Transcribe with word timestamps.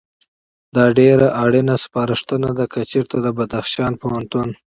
دا 0.75 0.85
ډېره 0.99 1.27
اړینه 1.43 1.75
سپارښتنه 1.83 2.49
ده، 2.57 2.65
که 2.73 2.79
چېرته 2.91 3.15
د 3.21 3.27
بدخشان 3.37 3.91
د 3.95 3.99
پوهنتون 4.01 4.49